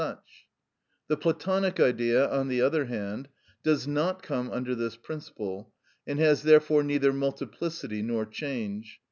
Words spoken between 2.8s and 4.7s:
hand, does not come